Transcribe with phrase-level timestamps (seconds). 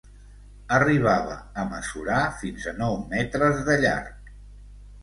[0.77, 4.35] Arribava a mesurar fins a nou metres de llarg.